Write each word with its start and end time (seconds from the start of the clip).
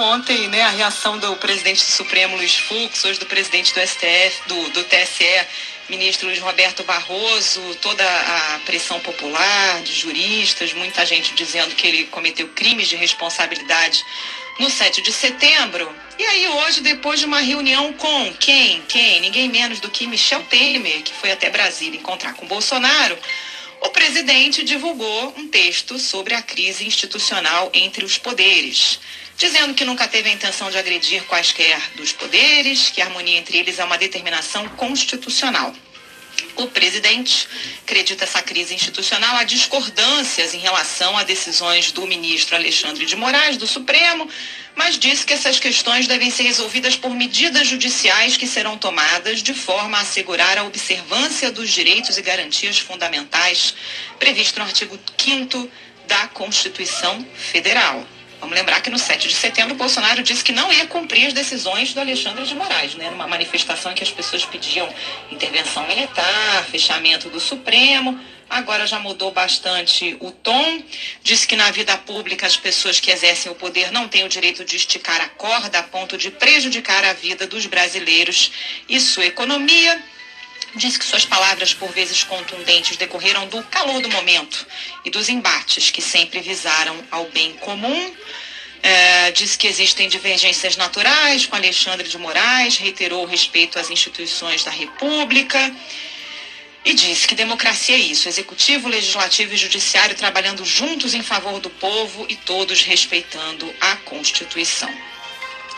Ontem, 0.00 0.46
né, 0.46 0.62
a 0.62 0.68
reação 0.68 1.18
do 1.18 1.34
presidente 1.36 1.84
do 1.84 1.90
Supremo, 1.90 2.36
Luiz 2.36 2.56
Fux, 2.56 3.04
hoje 3.04 3.18
do 3.18 3.26
presidente 3.26 3.74
do 3.74 3.80
STF, 3.80 4.46
do, 4.46 4.70
do 4.70 4.84
TSE, 4.84 5.44
ministro 5.88 6.28
Luiz 6.28 6.38
Roberto 6.38 6.84
Barroso, 6.84 7.74
toda 7.82 8.04
a 8.04 8.60
pressão 8.64 9.00
popular 9.00 9.82
de 9.82 9.92
juristas, 9.92 10.72
muita 10.72 11.04
gente 11.04 11.34
dizendo 11.34 11.74
que 11.74 11.84
ele 11.84 12.04
cometeu 12.04 12.46
crimes 12.50 12.86
de 12.86 12.94
responsabilidade 12.94 14.04
no 14.60 14.70
7 14.70 15.02
de 15.02 15.12
setembro. 15.12 15.92
E 16.16 16.24
aí 16.24 16.46
hoje, 16.46 16.80
depois 16.80 17.18
de 17.18 17.26
uma 17.26 17.40
reunião 17.40 17.92
com 17.92 18.32
quem? 18.34 18.80
Quem? 18.82 19.20
Ninguém 19.20 19.48
menos 19.48 19.80
do 19.80 19.90
que 19.90 20.06
Michel 20.06 20.44
Temer, 20.44 21.02
que 21.02 21.12
foi 21.12 21.32
até 21.32 21.50
Brasília 21.50 21.98
encontrar 21.98 22.34
com 22.34 22.46
Bolsonaro, 22.46 23.18
o 23.80 23.90
presidente 23.90 24.64
divulgou 24.64 25.34
um 25.36 25.48
texto 25.48 25.98
sobre 25.98 26.34
a 26.34 26.42
crise 26.42 26.86
institucional 26.86 27.70
entre 27.72 28.04
os 28.04 28.18
poderes, 28.18 28.98
dizendo 29.36 29.74
que 29.74 29.84
nunca 29.84 30.08
teve 30.08 30.28
a 30.28 30.32
intenção 30.32 30.70
de 30.70 30.78
agredir 30.78 31.24
quaisquer 31.24 31.80
dos 31.94 32.12
poderes, 32.12 32.90
que 32.90 33.00
a 33.00 33.06
harmonia 33.06 33.38
entre 33.38 33.58
eles 33.58 33.78
é 33.78 33.84
uma 33.84 33.98
determinação 33.98 34.68
constitucional. 34.70 35.74
O 36.56 36.66
presidente 36.66 37.48
acredita 37.82 38.24
essa 38.24 38.42
crise 38.42 38.74
institucional 38.74 39.36
a 39.36 39.44
discordâncias 39.44 40.54
em 40.54 40.58
relação 40.58 41.16
a 41.16 41.22
decisões 41.22 41.92
do 41.92 42.06
ministro 42.06 42.56
Alexandre 42.56 43.06
de 43.06 43.14
Moraes, 43.16 43.56
do 43.56 43.66
Supremo, 43.66 44.28
mas 44.74 44.98
disse 44.98 45.24
que 45.24 45.32
essas 45.32 45.58
questões 45.58 46.06
devem 46.06 46.30
ser 46.30 46.44
resolvidas 46.44 46.96
por 46.96 47.10
medidas 47.10 47.66
judiciais 47.66 48.36
que 48.36 48.46
serão 48.46 48.76
tomadas 48.78 49.42
de 49.42 49.54
forma 49.54 49.98
a 49.98 50.02
assegurar 50.02 50.58
a 50.58 50.64
observância 50.64 51.50
dos 51.50 51.70
direitos 51.70 52.16
e 52.16 52.22
garantias 52.22 52.78
fundamentais 52.78 53.74
previsto 54.18 54.58
no 54.58 54.66
artigo 54.66 54.98
5 55.16 55.70
da 56.06 56.28
Constituição 56.28 57.26
Federal. 57.34 58.17
Vamos 58.40 58.56
lembrar 58.56 58.80
que 58.80 58.88
no 58.88 58.98
7 58.98 59.26
de 59.26 59.34
setembro, 59.34 59.74
Bolsonaro 59.74 60.22
disse 60.22 60.44
que 60.44 60.52
não 60.52 60.72
ia 60.72 60.86
cumprir 60.86 61.26
as 61.26 61.32
decisões 61.32 61.92
do 61.92 62.00
Alexandre 62.00 62.44
de 62.44 62.54
Moraes, 62.54 62.94
né? 62.94 63.10
Numa 63.10 63.26
manifestação 63.26 63.90
em 63.90 63.94
que 63.96 64.02
as 64.04 64.12
pessoas 64.12 64.44
pediam 64.44 64.88
intervenção 65.30 65.86
militar, 65.88 66.64
fechamento 66.70 67.28
do 67.28 67.40
Supremo. 67.40 68.18
Agora 68.48 68.86
já 68.86 69.00
mudou 69.00 69.32
bastante 69.32 70.16
o 70.20 70.30
tom. 70.30 70.82
Disse 71.22 71.48
que 71.48 71.56
na 71.56 71.70
vida 71.72 71.96
pública 71.98 72.46
as 72.46 72.56
pessoas 72.56 73.00
que 73.00 73.10
exercem 73.10 73.50
o 73.50 73.56
poder 73.56 73.90
não 73.90 74.06
têm 74.06 74.24
o 74.24 74.28
direito 74.28 74.64
de 74.64 74.76
esticar 74.76 75.20
a 75.20 75.28
corda 75.28 75.80
a 75.80 75.82
ponto 75.82 76.16
de 76.16 76.30
prejudicar 76.30 77.04
a 77.04 77.12
vida 77.12 77.46
dos 77.46 77.66
brasileiros 77.66 78.52
e 78.88 79.00
sua 79.00 79.26
economia 79.26 80.00
Diz 80.74 80.98
que 80.98 81.04
suas 81.04 81.24
palavras, 81.24 81.72
por 81.72 81.90
vezes 81.92 82.22
contundentes, 82.22 82.96
decorreram 82.96 83.46
do 83.48 83.62
calor 83.64 84.02
do 84.02 84.10
momento 84.10 84.66
e 85.04 85.10
dos 85.10 85.28
embates 85.28 85.90
que 85.90 86.02
sempre 86.02 86.40
visaram 86.40 87.02
ao 87.10 87.24
bem 87.30 87.54
comum. 87.54 88.14
É, 88.82 89.32
diz 89.32 89.56
que 89.56 89.66
existem 89.66 90.08
divergências 90.08 90.76
naturais 90.76 91.46
com 91.46 91.56
Alexandre 91.56 92.08
de 92.08 92.16
Moraes, 92.16 92.76
reiterou 92.76 93.24
o 93.24 93.26
respeito 93.26 93.78
às 93.78 93.90
instituições 93.90 94.62
da 94.62 94.70
República 94.70 95.74
e 96.84 96.94
disse 96.94 97.26
que 97.26 97.34
democracia 97.34 97.96
é 97.96 97.98
isso: 97.98 98.28
executivo, 98.28 98.88
legislativo 98.88 99.54
e 99.54 99.56
judiciário 99.56 100.14
trabalhando 100.14 100.64
juntos 100.64 101.12
em 101.12 101.22
favor 101.22 101.58
do 101.58 101.70
povo 101.70 102.24
e 102.28 102.36
todos 102.36 102.82
respeitando 102.82 103.74
a 103.80 103.96
Constituição 103.96 104.94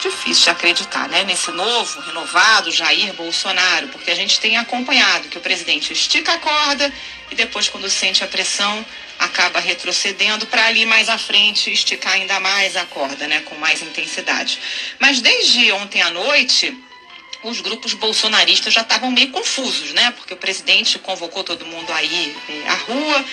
difícil 0.00 0.44
de 0.44 0.50
acreditar, 0.50 1.08
né, 1.08 1.24
nesse 1.24 1.50
novo, 1.50 2.00
renovado 2.00 2.70
Jair 2.70 3.12
Bolsonaro, 3.14 3.88
porque 3.88 4.10
a 4.10 4.14
gente 4.14 4.40
tem 4.40 4.56
acompanhado 4.56 5.28
que 5.28 5.38
o 5.38 5.40
presidente 5.40 5.92
estica 5.92 6.32
a 6.32 6.38
corda 6.38 6.92
e 7.30 7.34
depois, 7.34 7.68
quando 7.68 7.88
sente 7.88 8.24
a 8.24 8.26
pressão, 8.26 8.84
acaba 9.18 9.60
retrocedendo 9.60 10.46
para 10.46 10.66
ali 10.66 10.86
mais 10.86 11.08
à 11.08 11.18
frente 11.18 11.70
esticar 11.70 12.14
ainda 12.14 12.40
mais 12.40 12.76
a 12.76 12.84
corda, 12.86 13.28
né, 13.28 13.40
com 13.40 13.54
mais 13.56 13.82
intensidade. 13.82 14.58
Mas 14.98 15.20
desde 15.20 15.70
ontem 15.72 16.00
à 16.00 16.10
noite, 16.10 16.76
os 17.42 17.60
grupos 17.60 17.94
bolsonaristas 17.94 18.72
já 18.72 18.82
estavam 18.82 19.10
meio 19.10 19.30
confusos, 19.30 19.92
né? 19.92 20.10
Porque 20.12 20.34
o 20.34 20.36
presidente 20.36 20.98
convocou 20.98 21.42
todo 21.42 21.64
mundo 21.64 21.90
aí 21.92 22.36
eh, 22.48 22.68
à 22.68 22.74
rua, 22.74 23.24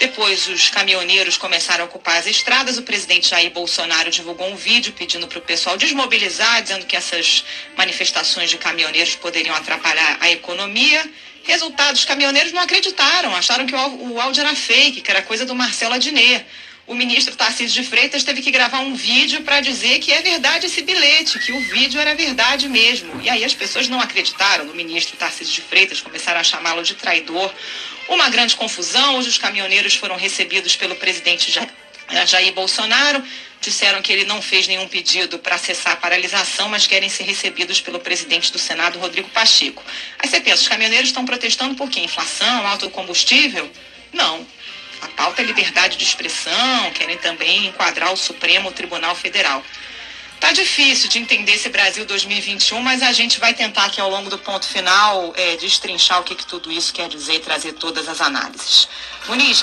depois, 0.00 0.48
os 0.48 0.70
caminhoneiros 0.70 1.36
começaram 1.36 1.84
a 1.84 1.86
ocupar 1.86 2.16
as 2.16 2.26
estradas. 2.26 2.78
O 2.78 2.82
presidente 2.82 3.28
Jair 3.28 3.50
Bolsonaro 3.50 4.10
divulgou 4.10 4.48
um 4.48 4.56
vídeo 4.56 4.94
pedindo 4.94 5.28
para 5.28 5.38
o 5.38 5.42
pessoal 5.42 5.76
desmobilizar, 5.76 6.62
dizendo 6.62 6.86
que 6.86 6.96
essas 6.96 7.44
manifestações 7.76 8.48
de 8.48 8.56
caminhoneiros 8.56 9.14
poderiam 9.16 9.54
atrapalhar 9.54 10.16
a 10.18 10.30
economia. 10.30 11.06
Resultado, 11.44 11.96
os 11.96 12.06
caminhoneiros 12.06 12.50
não 12.50 12.62
acreditaram, 12.62 13.36
acharam 13.36 13.66
que 13.66 13.74
o 13.74 14.18
áudio 14.18 14.40
era 14.40 14.54
fake, 14.56 15.02
que 15.02 15.10
era 15.10 15.20
coisa 15.20 15.44
do 15.44 15.54
Marcelo 15.54 15.92
Adnet. 15.92 16.46
O 16.90 16.94
ministro 16.96 17.36
Tarcísio 17.36 17.84
de 17.84 17.88
Freitas 17.88 18.24
teve 18.24 18.42
que 18.42 18.50
gravar 18.50 18.80
um 18.80 18.96
vídeo 18.96 19.42
para 19.42 19.60
dizer 19.60 20.00
que 20.00 20.10
é 20.10 20.20
verdade 20.22 20.66
esse 20.66 20.82
bilhete, 20.82 21.38
que 21.38 21.52
o 21.52 21.60
vídeo 21.60 22.00
era 22.00 22.16
verdade 22.16 22.68
mesmo. 22.68 23.22
E 23.22 23.30
aí 23.30 23.44
as 23.44 23.54
pessoas 23.54 23.86
não 23.86 24.00
acreditaram 24.00 24.64
no 24.64 24.74
ministro 24.74 25.16
Tarcísio 25.16 25.54
de 25.54 25.60
Freitas, 25.60 26.00
começaram 26.00 26.40
a 26.40 26.42
chamá-lo 26.42 26.82
de 26.82 26.94
traidor. 26.94 27.54
Uma 28.08 28.28
grande 28.28 28.56
confusão. 28.56 29.18
Hoje 29.18 29.28
os 29.28 29.38
caminhoneiros 29.38 29.94
foram 29.94 30.16
recebidos 30.16 30.74
pelo 30.74 30.96
presidente 30.96 31.56
Jair 32.26 32.52
Bolsonaro. 32.54 33.22
Disseram 33.60 34.02
que 34.02 34.12
ele 34.12 34.24
não 34.24 34.42
fez 34.42 34.66
nenhum 34.66 34.88
pedido 34.88 35.38
para 35.38 35.56
cessar 35.58 35.92
a 35.92 35.96
paralisação, 35.96 36.68
mas 36.68 36.88
querem 36.88 37.08
ser 37.08 37.22
recebidos 37.22 37.80
pelo 37.80 38.00
presidente 38.00 38.50
do 38.50 38.58
Senado, 38.58 38.98
Rodrigo 38.98 39.28
Pacheco. 39.28 39.80
Aí 40.18 40.28
você 40.28 40.40
pensa, 40.40 40.62
os 40.62 40.68
caminhoneiros 40.68 41.10
estão 41.10 41.24
protestando 41.24 41.76
por 41.76 41.88
quê? 41.88 42.00
Inflação, 42.00 42.66
alto 42.66 42.90
combustível? 42.90 43.70
Não. 44.12 44.44
A 45.02 45.08
pauta 45.08 45.42
é 45.42 45.44
liberdade 45.44 45.96
de 45.96 46.04
expressão, 46.04 46.90
querem 46.92 47.16
também 47.18 47.66
enquadrar 47.66 48.12
o 48.12 48.16
Supremo 48.16 48.70
Tribunal 48.72 49.14
Federal. 49.14 49.62
Tá 50.40 50.52
difícil 50.52 51.10
de 51.10 51.18
entender 51.18 51.52
esse 51.52 51.68
Brasil 51.68 52.06
2021, 52.06 52.80
mas 52.80 53.02
a 53.02 53.12
gente 53.12 53.38
vai 53.38 53.52
tentar 53.52 53.84
aqui 53.84 54.00
ao 54.00 54.08
longo 54.08 54.30
do 54.30 54.38
ponto 54.38 54.66
final 54.66 55.34
é, 55.36 55.56
destrinchar 55.56 56.18
o 56.18 56.24
que, 56.24 56.34
que 56.34 56.46
tudo 56.46 56.72
isso 56.72 56.94
quer 56.94 57.10
dizer 57.10 57.34
e 57.34 57.40
trazer 57.40 57.72
todas 57.74 58.08
as 58.08 58.22
análises. 58.22 58.88
Muniz, 59.28 59.58